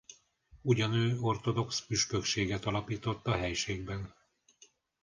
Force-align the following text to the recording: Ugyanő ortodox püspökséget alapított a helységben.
Ugyanő 0.61 1.17
ortodox 1.19 1.85
püspökséget 1.85 2.65
alapított 2.65 3.27
a 3.27 3.35
helységben. 3.35 4.15